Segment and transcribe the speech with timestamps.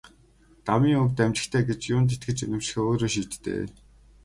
[0.69, 3.63] Дамын үг дамжигтай гэж юунд итгэж үнэмшихээ өөрөө шийд дээ.